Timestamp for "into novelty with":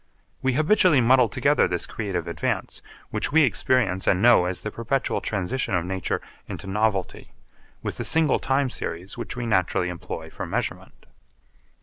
6.47-7.97